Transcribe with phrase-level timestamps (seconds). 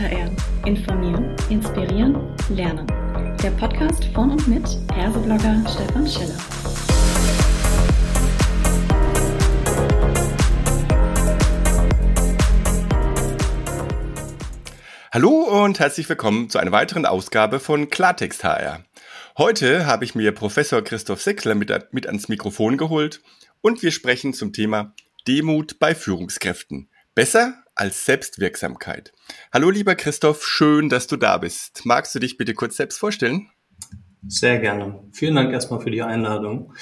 [0.00, 0.30] HR.
[0.64, 2.16] Informieren, inspirieren,
[2.48, 2.86] lernen.
[3.42, 6.38] Der Podcast von und mit Herseblogger Stefan Schiller.
[15.12, 18.82] Hallo und herzlich willkommen zu einer weiteren Ausgabe von Klartext HR.
[19.36, 23.20] Heute habe ich mir Professor Christoph Sechsler mit, mit ans Mikrofon geholt
[23.60, 24.94] und wir sprechen zum Thema
[25.28, 26.88] Demut bei Führungskräften.
[27.14, 29.10] Besser als Selbstwirksamkeit.
[29.54, 31.80] Hallo lieber Christoph, schön, dass du da bist.
[31.84, 33.48] Magst du dich bitte kurz selbst vorstellen?
[34.28, 35.02] Sehr gerne.
[35.12, 36.74] Vielen Dank erstmal für die Einladung.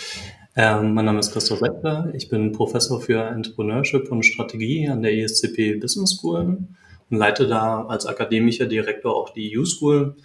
[0.57, 2.13] Ähm, mein Name ist Christoph Wettler.
[2.15, 6.67] Ich bin Professor für Entrepreneurship und Strategie an der ESCP Business School
[7.11, 10.17] und leite da als akademischer Direktor auch die U-School,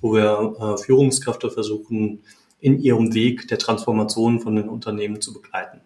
[0.00, 2.22] wo wir äh, Führungskräfte versuchen,
[2.58, 5.82] in ihrem Weg der Transformation von den Unternehmen zu begleiten.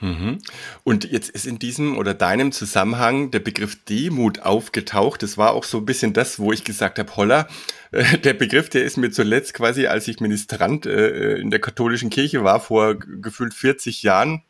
[0.00, 0.38] Mhm.
[0.84, 5.22] Und jetzt ist in diesem oder deinem Zusammenhang der Begriff Demut aufgetaucht.
[5.22, 7.48] Das war auch so ein bisschen das, wo ich gesagt habe, holla,
[7.90, 12.10] äh, der Begriff, der ist mir zuletzt quasi, als ich Ministrant äh, in der katholischen
[12.10, 14.42] Kirche war, vor gefühlt 40 Jahren,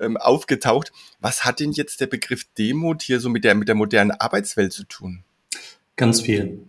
[0.00, 0.92] ähm, aufgetaucht.
[1.20, 4.72] Was hat denn jetzt der Begriff Demut hier so mit der, mit der modernen Arbeitswelt
[4.72, 5.24] zu tun?
[5.96, 6.64] Ganz viel.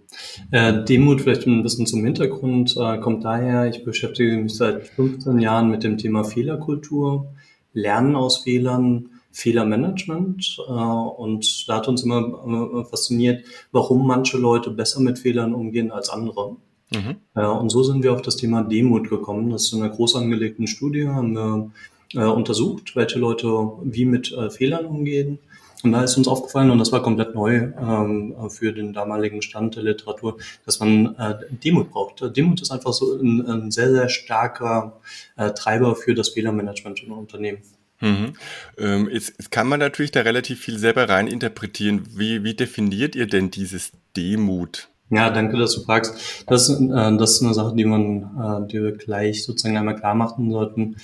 [0.51, 5.39] Äh, Demut vielleicht ein bisschen zum Hintergrund äh, kommt daher, ich beschäftige mich seit 15
[5.39, 7.33] Jahren mit dem Thema Fehlerkultur
[7.73, 10.57] Lernen aus Fehlern, Fehlermanagement.
[10.67, 15.91] Äh, und da hat uns immer äh, fasziniert, warum manche Leute besser mit Fehlern umgehen
[15.91, 16.55] als andere.
[16.91, 17.15] Mhm.
[17.35, 19.49] Äh, und so sind wir auf das Thema Demut gekommen.
[19.51, 21.71] Das ist in einer groß angelegten Studie, haben wir
[22.13, 25.39] äh, untersucht, welche Leute wie mit Fehlern umgehen
[25.83, 29.75] und da ist uns aufgefallen, und das war komplett neu ähm, für den damaligen Stand
[29.75, 32.21] der Literatur, dass man äh, Demut braucht.
[32.35, 34.99] Demut ist einfach so ein, ein sehr, sehr starker
[35.37, 37.59] äh, Treiber für das Fehlermanagement im Unternehmen.
[37.99, 38.33] Mhm.
[38.77, 42.07] Ähm, jetzt, jetzt, kann man natürlich da relativ viel selber rein interpretieren.
[42.15, 44.89] Wie, wie definiert ihr denn dieses Demut?
[45.11, 46.43] Ja, danke, dass du fragst.
[46.47, 50.15] Das, äh, das ist eine Sache, die man, äh, die wir gleich sozusagen einmal klar
[50.15, 50.95] machen sollten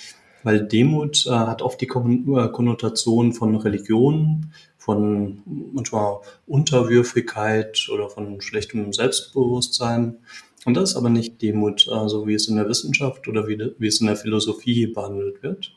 [0.48, 4.54] weil Demut äh, hat oft die äh, Konnotation von Religion,
[4.88, 5.44] von
[5.74, 10.20] manchmal Unterwürfigkeit oder von schlechtem Selbstbewusstsein.
[10.66, 13.88] Und das ist aber nicht Demut, so wie es in der Wissenschaft oder wie, wie
[13.88, 15.74] es in der Philosophie behandelt wird.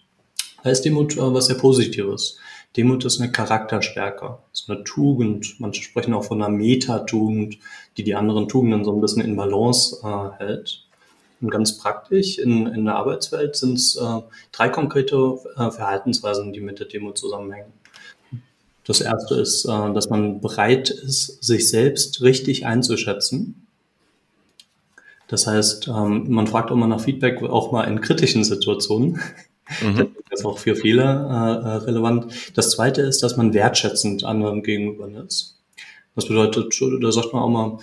[0.62, 2.38] Da ist Demut äh, was sehr Positives.
[2.76, 5.56] Demut ist eine Charakterstärke, ist eine Tugend.
[5.58, 7.58] Manche sprechen auch von einer Metatugend,
[7.96, 10.86] die die anderen Tugenden so ein bisschen in Balance äh, hält.
[11.40, 14.20] Und ganz praktisch in, in der Arbeitswelt sind es äh,
[14.52, 17.72] drei konkrete äh, Verhaltensweisen, die mit der Demo zusammenhängen.
[18.90, 23.68] Das erste ist, äh, dass man bereit ist, sich selbst richtig einzuschätzen.
[25.28, 29.20] Das heißt, ähm, man fragt mal nach Feedback, auch mal in kritischen Situationen.
[29.80, 30.08] Mhm.
[30.28, 32.32] Das ist auch für viele äh, äh, relevant.
[32.56, 35.56] Das zweite ist, dass man wertschätzend anderen gegenüber ist.
[36.16, 37.78] Das bedeutet, da sagt man auch mal,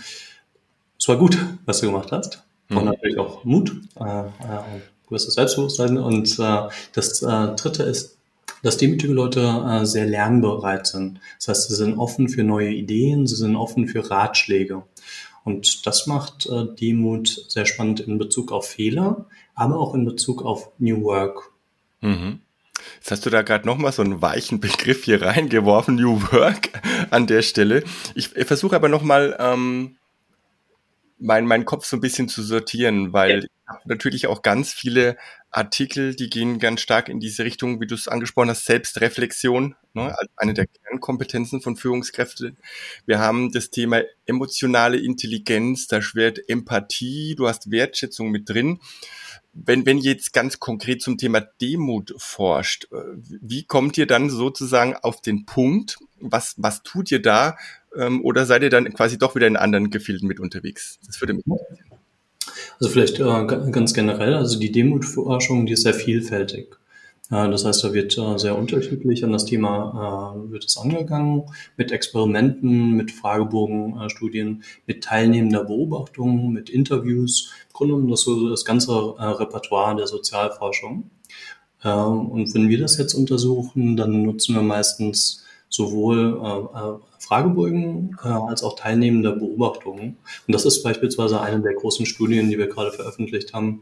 [0.99, 2.43] es war gut, was du gemacht hast.
[2.69, 2.83] Und mhm.
[2.83, 5.97] natürlich auch Mut, äh, äh, gewisses Selbstbewusstsein.
[5.97, 8.16] Und äh, das äh, dritte ist,
[8.63, 11.19] dass demütige Leute äh, sehr lernbereit sind.
[11.37, 14.83] Das heißt, sie sind offen für neue Ideen, sie sind offen für Ratschläge.
[15.43, 19.25] Und das macht äh, Demut sehr spannend in Bezug auf Fehler,
[19.55, 21.51] aber auch in Bezug auf New Work.
[22.01, 22.39] Mhm.
[22.95, 26.69] Jetzt hast du da gerade nochmal so einen weichen Begriff hier reingeworfen, New Work
[27.09, 27.83] an der Stelle.
[28.15, 29.96] Ich, ich versuche aber nochmal ähm,
[31.19, 33.37] mein, meinen Kopf so ein bisschen zu sortieren, weil ja.
[33.37, 35.17] ich habe natürlich auch ganz viele
[35.49, 40.15] Artikel, die gehen ganz stark in diese Richtung, wie du es angesprochen hast, Selbstreflexion, ne,
[40.17, 42.57] als eine der Kernkompetenzen von Führungskräften.
[43.05, 48.79] Wir haben das Thema emotionale Intelligenz, da schwert Empathie, du hast Wertschätzung mit drin.
[49.53, 52.97] Wenn, wenn jetzt ganz konkret zum Thema Demut forscht, äh,
[53.41, 55.97] wie kommt ihr dann sozusagen auf den Punkt?
[56.19, 57.57] Was, was tut ihr da,
[57.97, 60.99] ähm, oder seid ihr dann quasi doch wieder in anderen Gefilden mit unterwegs?
[61.05, 61.97] Das würde mich interessieren.
[62.79, 66.77] Also vielleicht äh, ganz generell, also die Demutforschung, die ist sehr vielfältig.
[67.31, 71.43] Äh, das heißt, da wird äh, sehr unterschiedlich an das Thema äh, wird es angegangen,
[71.75, 78.65] mit Experimenten, mit Fragebogenstudien, mit teilnehmender Beobachtung, mit Interviews, im Grunde genommen das, so das
[78.65, 81.09] ganze äh, Repertoire der Sozialforschung.
[81.83, 88.17] Äh, und wenn wir das jetzt untersuchen, dann nutzen wir meistens sowohl äh, äh, Fragebögen
[88.23, 90.17] äh, als auch teilnehmende Beobachtungen.
[90.47, 93.81] Und das ist beispielsweise eine der großen Studien, die wir gerade veröffentlicht haben,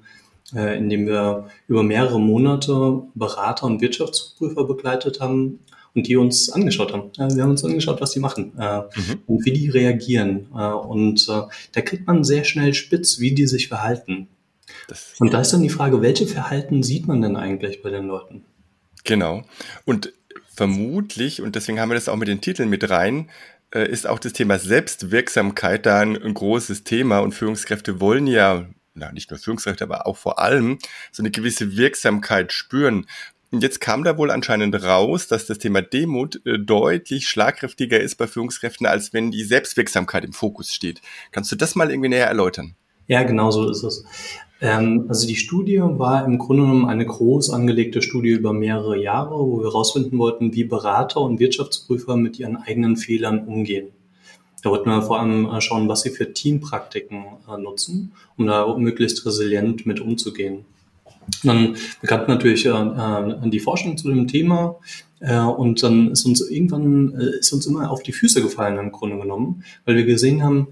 [0.54, 5.60] äh, in dem wir über mehrere Monate Berater und Wirtschaftsprüfer begleitet haben
[5.96, 7.12] und die uns angeschaut haben.
[7.18, 9.22] wir haben uns angeschaut, was die machen äh, mhm.
[9.28, 10.48] und wie die reagieren.
[10.54, 11.42] Äh, und äh,
[11.72, 14.28] da kriegt man sehr schnell spitz, wie die sich verhalten.
[14.88, 18.08] Das und da ist dann die Frage, welche Verhalten sieht man denn eigentlich bei den
[18.08, 18.44] Leuten?
[19.04, 19.44] Genau.
[19.86, 20.12] Und
[20.56, 23.30] vermutlich, und deswegen haben wir das auch mit den Titeln mit rein,
[23.72, 28.66] äh, ist auch das Thema Selbstwirksamkeit da ein, ein großes Thema und Führungskräfte wollen ja,
[28.94, 30.80] na, nicht nur Führungskräfte, aber auch vor allem
[31.12, 33.06] so eine gewisse Wirksamkeit spüren.
[33.52, 38.16] Und jetzt kam da wohl anscheinend raus, dass das Thema Demut äh, deutlich schlagkräftiger ist
[38.16, 41.02] bei Führungskräften, als wenn die Selbstwirksamkeit im Fokus steht.
[41.32, 42.76] Kannst du das mal irgendwie näher erläutern?
[43.08, 44.04] Ja, genau so ist es.
[44.62, 49.38] Ähm, also die Studie war im Grunde genommen eine groß angelegte Studie über mehrere Jahre,
[49.40, 53.90] wo wir herausfinden wollten, wie Berater und Wirtschaftsprüfer mit ihren eigenen Fehlern umgehen.
[54.64, 58.76] Da wollten wir vor allem äh, schauen, was sie für Teampraktiken äh, nutzen, um da
[58.78, 60.66] möglichst resilient mit umzugehen.
[61.44, 64.78] Dann bekannten natürlich äh, äh, die Forschung zu dem Thema
[65.20, 68.92] äh, und dann ist uns irgendwann äh, ist uns immer auf die Füße gefallen im
[68.92, 70.68] Grunde genommen, weil wir gesehen haben,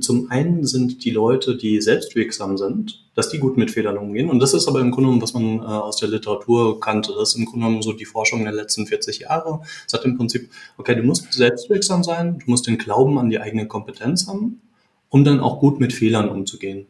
[0.00, 4.28] zum einen sind die Leute, die selbstwirksam sind, dass die gut mit Fehlern umgehen.
[4.28, 7.12] Und das ist aber im Grunde genommen, was man äh, aus der Literatur kannte.
[7.16, 9.60] Das ist im Grunde genommen so die Forschung der letzten 40 Jahre.
[9.86, 13.38] Es sagt im Prinzip, okay, du musst selbstwirksam sein, du musst den Glauben an die
[13.38, 14.60] eigene Kompetenz haben,
[15.08, 16.86] um dann auch gut mit Fehlern umzugehen.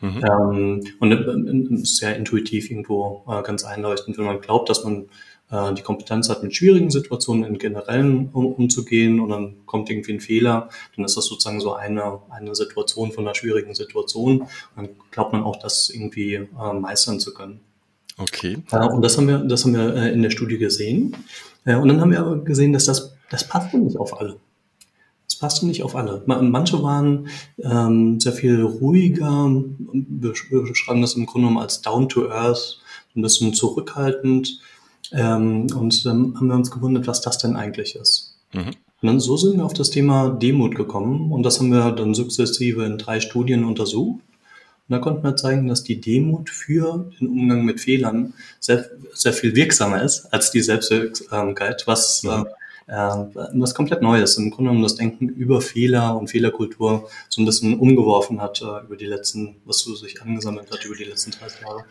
[0.00, 0.24] Mhm.
[0.28, 5.06] Ähm, und äh, sehr intuitiv irgendwo äh, ganz einleuchtend, wenn man glaubt, dass man
[5.52, 10.14] äh, die Kompetenz hat, mit schwierigen Situationen in generellen um, umzugehen und dann kommt irgendwie
[10.14, 14.48] ein Fehler, dann ist das sozusagen so eine, eine Situation von einer schwierigen Situation.
[14.74, 17.60] Dann glaubt man auch, das irgendwie äh, meistern zu können.
[18.18, 18.58] Okay.
[18.70, 21.16] Äh, und das haben wir, das haben wir äh, in der Studie gesehen.
[21.64, 24.36] Äh, und dann haben wir aber gesehen, dass das, das passt nicht auf alle.
[25.26, 26.22] Das passte nicht auf alle.
[26.26, 27.28] Manche waren
[27.58, 29.50] ähm, sehr viel ruhiger,
[29.92, 32.80] wir beschreiben das im Grunde genommen als down to earth,
[33.16, 34.60] ein bisschen zurückhaltend.
[35.12, 38.34] Ähm, und dann haben wir uns gewundert, was das denn eigentlich ist.
[38.52, 38.68] Mhm.
[39.02, 42.14] Und dann so sind wir auf das Thema Demut gekommen und das haben wir dann
[42.14, 44.20] sukzessive in drei Studien untersucht.
[44.88, 49.32] Und da konnten wir zeigen, dass die Demut für den Umgang mit Fehlern sehr, sehr
[49.32, 52.46] viel wirksamer ist als die Selbstwirksamkeit, was, mhm.
[52.86, 54.36] äh, äh was komplett Neues.
[54.36, 58.84] Im Grunde genommen das Denken über Fehler und Fehlerkultur so ein bisschen umgeworfen hat äh,
[58.86, 61.84] über die letzten, was so sich angesammelt hat über die letzten 30 Jahre.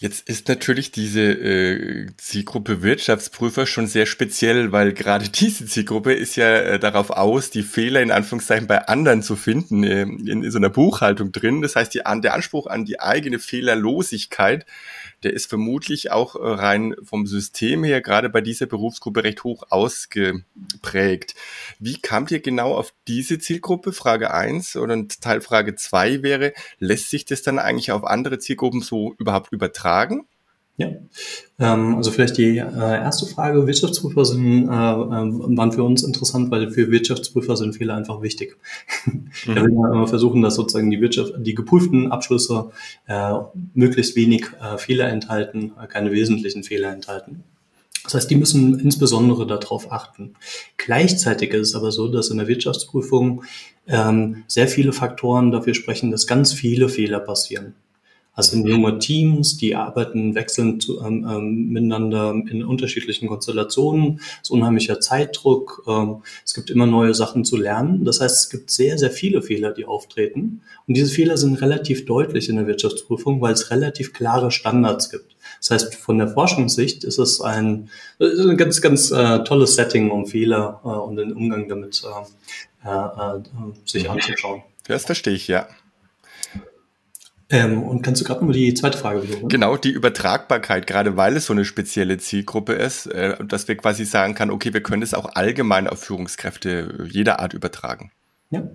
[0.00, 6.36] Jetzt ist natürlich diese äh, Zielgruppe Wirtschaftsprüfer schon sehr speziell, weil gerade diese Zielgruppe ist
[6.36, 10.50] ja äh, darauf aus, die Fehler in Anführungszeichen bei anderen zu finden, äh, in, in
[10.50, 11.60] so einer Buchhaltung drin.
[11.60, 14.64] Das heißt, die, der Anspruch an die eigene Fehlerlosigkeit
[15.22, 19.64] der ist vermutlich auch äh, rein vom System her gerade bei dieser Berufsgruppe recht hoch
[19.70, 21.34] ausgeprägt.
[21.78, 23.92] Wie kamt ihr genau auf diese Zielgruppe?
[23.92, 29.14] Frage eins oder Teilfrage zwei wäre, lässt sich das dann eigentlich auf andere Zielgruppen so
[29.18, 30.26] überhaupt übertragen?
[30.80, 30.92] Ja,
[31.58, 33.66] ähm, also vielleicht die äh, erste Frage.
[33.66, 38.56] Wirtschaftsprüfer sind, äh, äh, waren für uns interessant, weil für Wirtschaftsprüfer sind Fehler einfach wichtig.
[39.04, 39.30] Mhm.
[39.54, 42.70] da will man versuchen, dass sozusagen die Wirtschaft, die geprüften Abschlüsse
[43.74, 44.46] möglichst wenig
[44.78, 47.44] Fehler enthalten, keine wesentlichen Fehler enthalten.
[48.04, 50.34] Das heißt, die müssen insbesondere darauf achten.
[50.78, 53.44] Gleichzeitig ist es aber so, dass in der Wirtschaftsprüfung
[53.86, 57.74] ähm, sehr viele Faktoren dafür sprechen, dass ganz viele Fehler passieren.
[58.34, 64.20] Also sind junge Teams, die arbeiten wechselnd zu, ähm, ähm, miteinander in unterschiedlichen Konstellationen.
[64.36, 65.84] Es ist unheimlicher Zeitdruck.
[65.88, 68.04] Ähm, es gibt immer neue Sachen zu lernen.
[68.04, 70.62] Das heißt, es gibt sehr, sehr viele Fehler, die auftreten.
[70.86, 75.36] Und diese Fehler sind relativ deutlich in der Wirtschaftsprüfung, weil es relativ klare Standards gibt.
[75.58, 80.10] Das heißt, von der Forschungssicht ist es ein, ist ein ganz, ganz äh, tolles Setting,
[80.10, 82.02] um Fehler äh, und den Umgang damit
[82.84, 83.42] äh, äh, äh
[83.84, 84.62] sich anzuschauen.
[84.86, 85.68] Das verstehe ich, ja.
[87.50, 89.48] Ähm, und kannst du gerade mal die zweite Frage wiederholen?
[89.48, 94.04] Genau, die Übertragbarkeit, gerade weil es so eine spezielle Zielgruppe ist, äh, dass wir quasi
[94.04, 98.12] sagen kann, okay, wir können es auch allgemein auf Führungskräfte jeder Art übertragen.
[98.52, 98.68] Ja,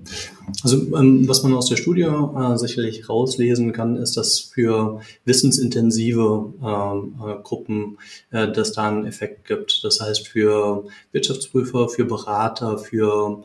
[0.64, 6.54] also ähm, was man aus der Studie äh, sicherlich rauslesen kann, ist, dass für wissensintensive
[6.64, 7.98] ähm, äh, Gruppen
[8.32, 9.84] äh, dass da einen Effekt gibt.
[9.84, 13.44] Das heißt für Wirtschaftsprüfer, für Berater, für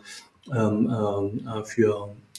[0.54, 2.29] ähm, ähm äh, für äh,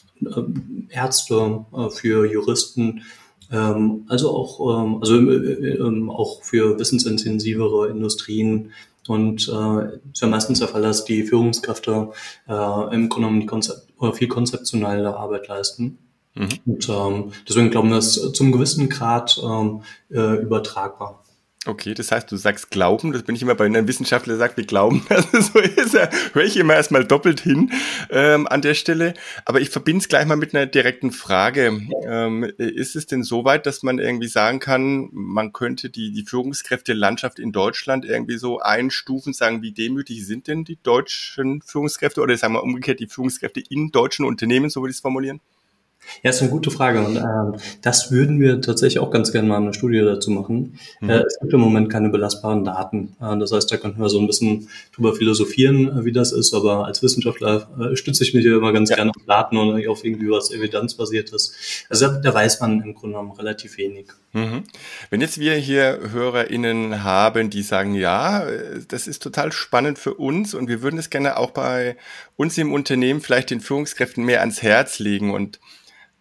[0.90, 3.04] Ärzte, äh, für Juristen,
[3.51, 8.72] ähm, also auch, ähm, also äh, ähm, auch für wissensintensivere Industrien.
[9.08, 12.12] Und äh, ist ja meistens der Fall, dass die Führungskräfte
[12.48, 15.98] äh, im Grunde genommen die Konzept oder viel konzeptionelle Arbeit leisten.
[16.36, 16.50] Mhm.
[16.66, 21.24] Und ähm, deswegen glauben wir, es zum gewissen Grad ähm, äh, übertragbar.
[21.68, 24.65] Okay, das heißt, du sagst Glauben, das bin ich immer bei einem Wissenschaftler, sagt, wir
[24.65, 27.72] glauben, es so ist, ja, höre ich immer erstmal doppelt hin
[28.10, 29.13] ähm, an der Stelle.
[29.46, 31.80] Aber ich verbinde es gleich mal mit einer direkten Frage.
[32.08, 36.25] Ähm, ist es denn so weit, dass man irgendwie sagen kann, man könnte die, die
[36.25, 42.36] Führungskräfte-Landschaft in Deutschland irgendwie so einstufen, sagen, wie demütig sind denn die deutschen Führungskräfte oder
[42.38, 45.41] sagen wir umgekehrt die Führungskräfte in deutschen Unternehmen, so würde ich es formulieren?
[46.24, 49.58] Ja, ist eine gute Frage und ähm, das würden wir tatsächlich auch ganz gerne mal
[49.58, 50.79] eine Studie dazu machen.
[51.00, 51.10] Mhm.
[51.10, 53.15] Äh, es gibt im Moment keine belastbaren Daten.
[53.22, 56.53] Äh, das heißt, da könnten wir so ein bisschen drüber philosophieren, äh, wie das ist,
[56.53, 58.98] aber als Wissenschaftler äh, stütze ich mich ja immer ganz ja.
[58.98, 61.86] gerne auf Daten und auf irgendwie was evidenzbasiertes.
[61.89, 64.08] Also da, da weiß man im Grunde genommen relativ wenig.
[64.34, 64.63] Mhm.
[65.10, 68.46] Wenn jetzt wir hier HörerInnen haben, die sagen, ja,
[68.88, 71.98] das ist total spannend für uns und wir würden es gerne auch bei
[72.38, 75.60] uns im Unternehmen vielleicht den Führungskräften mehr ans Herz legen und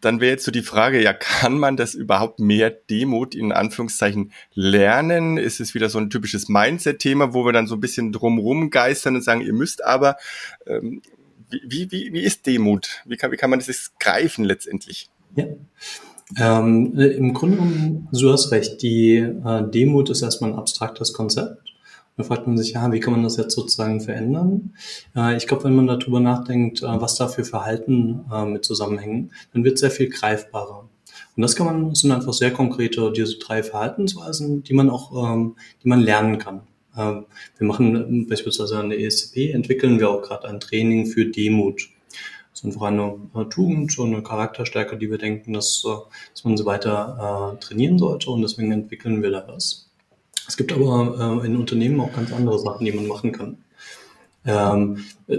[0.00, 4.32] dann wäre jetzt so die Frage, ja, kann man das überhaupt mehr Demut in Anführungszeichen
[4.54, 5.36] lernen?
[5.36, 9.16] Ist es wieder so ein typisches Mindset-Thema, wo wir dann so ein bisschen drumrum geistern
[9.16, 10.16] und sagen, ihr müsst aber,
[10.66, 11.02] ähm,
[11.50, 13.02] wie, wie, wie ist Demut?
[13.04, 15.10] Wie kann, wie kann man das greifen letztendlich?
[15.34, 15.46] Ja.
[16.38, 21.69] Ähm, Im Grunde genommen, du hast recht, die äh, Demut ist erstmal ein abstraktes Konzept.
[22.20, 24.74] Da fragt man sich, ja, wie kann man das jetzt sozusagen verändern?
[25.16, 29.32] Äh, ich glaube, wenn man darüber nachdenkt, äh, was da für Verhalten äh, mit zusammenhängen,
[29.54, 30.86] dann wird sehr viel greifbarer.
[31.34, 35.56] Und das kann man, sind einfach sehr konkrete, diese drei Verhaltensweisen, die man auch, ähm,
[35.82, 36.60] die man lernen kann.
[36.94, 37.24] Ähm,
[37.56, 41.88] wir machen beispielsweise an der ESCP, entwickeln wir auch gerade ein Training für Demut.
[42.52, 45.86] Das ist einfach eine Tugend und eine Charakterstärke, die wir denken, dass,
[46.34, 49.89] dass man sie weiter trainieren sollte und deswegen entwickeln wir da was.
[50.50, 53.58] Es gibt aber äh, in Unternehmen auch ganz andere Sachen, die man machen kann.
[54.44, 55.36] Ähm, äh,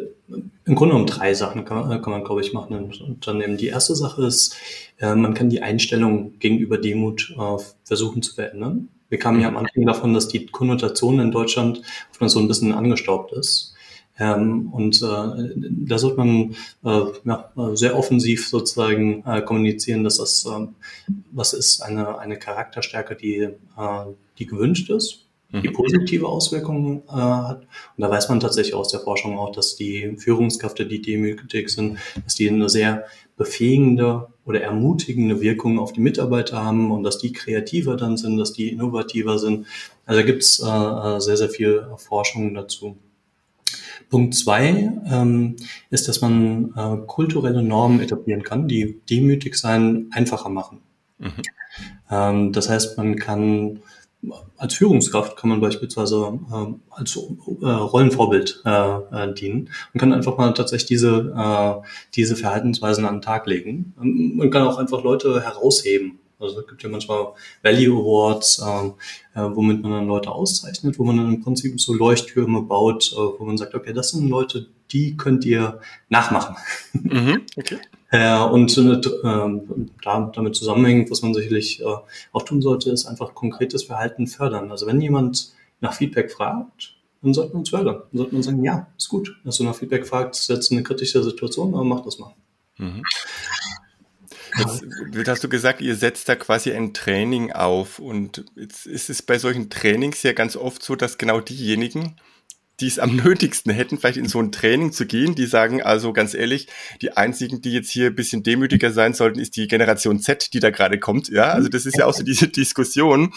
[0.63, 3.57] Im Grunde genommen drei Sachen kann, äh, kann man, glaube ich, machen in Unternehmen.
[3.57, 4.55] Die erste Sache ist,
[4.99, 8.87] äh, man kann die Einstellung gegenüber Demut äh, versuchen zu verändern.
[9.09, 11.81] Wir kamen ja am Anfang davon, dass die Konnotation in Deutschland
[12.17, 13.75] so ein bisschen angestaubt ist.
[14.17, 15.51] Ähm, und äh,
[15.87, 20.67] da sollte man äh, ja, sehr offensiv sozusagen äh, kommunizieren, dass das äh,
[21.33, 23.49] was ist, eine, eine Charakterstärke, die,
[24.41, 25.73] die gewünscht ist, die mhm.
[25.73, 27.61] positive Auswirkungen äh, hat.
[27.97, 31.97] Und da weiß man tatsächlich aus der Forschung auch, dass die Führungskräfte, die demütig sind,
[32.23, 33.05] dass die eine sehr
[33.37, 38.53] befähigende oder ermutigende Wirkung auf die Mitarbeiter haben und dass die kreativer dann sind, dass
[38.53, 39.67] die innovativer sind.
[40.05, 42.97] Also da gibt es äh, äh, sehr, sehr viel Forschung dazu.
[44.09, 45.55] Punkt zwei ähm,
[45.89, 50.79] ist, dass man äh, kulturelle Normen etablieren kann, die demütig sein einfacher machen.
[51.19, 51.31] Mhm.
[52.09, 53.79] Ähm, das heißt, man kann
[54.57, 60.37] als Führungskraft kann man beispielsweise äh, als äh, Rollenvorbild äh, äh, dienen und kann einfach
[60.37, 63.93] mal tatsächlich diese, äh, diese Verhaltensweisen an den Tag legen.
[63.97, 67.27] Man kann auch einfach Leute herausheben also es gibt ja manchmal
[67.63, 68.93] Value Awards, ähm,
[69.35, 73.15] äh, womit man dann Leute auszeichnet, wo man dann im Prinzip so Leuchttürme baut, äh,
[73.15, 75.79] wo man sagt, okay, das sind Leute, die könnt ihr
[76.09, 76.55] nachmachen.
[76.93, 77.77] Mhm, okay.
[78.11, 79.01] äh, und äh,
[80.03, 81.85] da, damit zusammenhängend, was man sicherlich äh,
[82.31, 84.71] auch tun sollte, ist einfach konkretes Verhalten fördern.
[84.71, 88.01] Also wenn jemand nach Feedback fragt, dann sollten wir uns fördern.
[88.11, 90.83] Dann sollten wir sagen, ja, ist gut, dass du nach Feedback fragst, ist jetzt eine
[90.83, 92.33] kritische Situation, aber mach das mal.
[92.77, 93.03] Mhm.
[94.57, 99.21] Jetzt hast du gesagt, ihr setzt da quasi ein Training auf und jetzt ist es
[99.21, 102.15] bei solchen Trainings ja ganz oft so, dass genau diejenigen,
[102.79, 106.13] die es am nötigsten hätten, vielleicht in so ein Training zu gehen, die sagen also
[106.13, 106.67] ganz ehrlich,
[107.01, 110.59] die einzigen, die jetzt hier ein bisschen demütiger sein sollten, ist die Generation Z, die
[110.59, 111.29] da gerade kommt.
[111.29, 113.33] Ja, also das ist ja auch so diese Diskussion.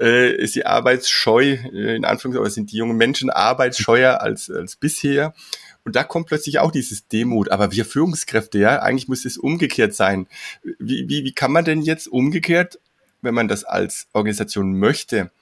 [0.00, 5.34] Äh, ist die arbeitsscheu, äh, in Anführungszeichen, sind die jungen Menschen arbeitsscheuer als, als bisher?
[5.90, 7.50] Und da kommt plötzlich auch dieses Demut.
[7.50, 10.28] Aber wir Führungskräfte, ja, eigentlich muss es umgekehrt sein.
[10.78, 12.78] Wie, wie, wie kann man denn jetzt umgekehrt,
[13.22, 15.32] wenn man das als Organisation möchte,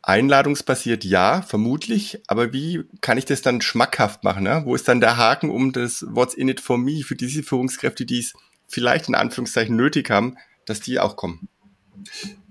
[0.00, 4.44] Einladungsbasiert ja, vermutlich, aber wie kann ich das dann schmackhaft machen?
[4.44, 4.62] Ne?
[4.64, 8.06] Wo ist dann der Haken um das What's in it for me für diese Führungskräfte,
[8.06, 8.32] die es
[8.66, 11.50] vielleicht in Anführungszeichen nötig haben, dass die auch kommen?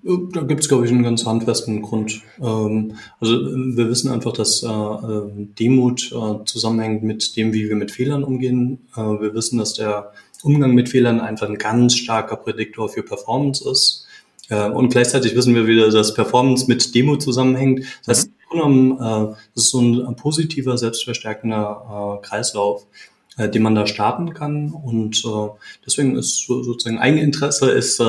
[0.06, 2.22] Da gibt es, glaube ich, einen ganz handfesten Grund.
[2.42, 7.78] Ähm, also wir wissen einfach, dass äh, äh, Demut äh, zusammenhängt mit dem, wie wir
[7.78, 8.80] mit Fehlern umgehen.
[8.96, 10.12] wir wissen, dass der
[10.44, 14.06] Umgang mit Fehlern einfach ein ganz starker Prädiktor für Performance ist.
[14.50, 17.86] und gleichzeitig wissen wir wieder, dass Performance mit Demut zusammenhängt.
[18.06, 18.98] Das heißt, mhm.
[19.00, 22.86] das ist so ein positiver, selbstverstärkender Kreislauf
[23.38, 24.72] den man da starten kann.
[24.72, 25.24] Und
[25.86, 28.00] deswegen ist sozusagen Eigeninteresse ist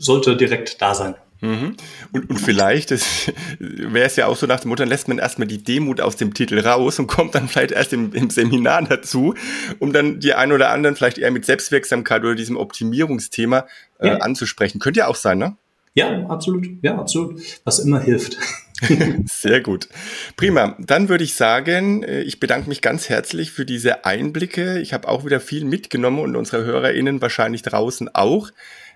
[0.00, 1.14] sollte direkt da sein.
[1.40, 1.76] Mhm.
[2.12, 2.90] Und, und vielleicht
[3.58, 6.16] wäre es ja auch so nach dem Motto, dann lässt man erstmal die Demut aus
[6.16, 9.34] dem Titel raus und kommt dann vielleicht erst im, im Seminar dazu,
[9.78, 13.66] um dann die ein oder anderen vielleicht eher mit Selbstwirksamkeit oder diesem Optimierungsthema
[13.98, 14.16] äh, ja.
[14.16, 14.80] anzusprechen.
[14.80, 15.56] Könnte ja auch sein, ne?
[15.94, 16.68] Ja, absolut.
[16.82, 17.40] Ja, absolut.
[17.64, 18.36] Was immer hilft.
[19.26, 19.88] Sehr gut.
[20.36, 20.76] Prima.
[20.78, 24.78] Dann würde ich sagen, äh, ich bedanke mich ganz herzlich für diese Einblicke.
[24.78, 28.50] Ich habe auch wieder viel mitgenommen und unsere HörerInnen wahrscheinlich draußen auch.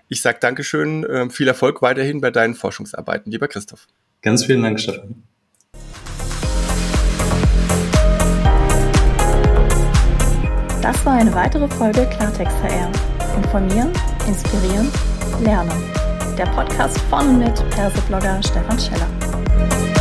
[0.07, 3.87] Ich sage Dankeschön, äh, viel Erfolg weiterhin bei deinen Forschungsarbeiten, lieber Christoph.
[4.21, 5.23] Ganz vielen Dank, Stefan.
[10.81, 12.91] Das war eine weitere Folge Klartext HR.
[13.37, 13.91] Informieren,
[14.27, 14.91] inspirieren,
[15.41, 15.71] lernen.
[16.37, 19.24] Der Podcast von und mit Perseblogger Stefan Scheller.
[19.57, 19.94] Bye.